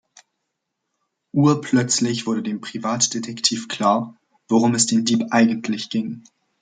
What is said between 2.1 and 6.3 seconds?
wurde dem Privatdetektiv klar, worum es dem Dieb eigentlich ging.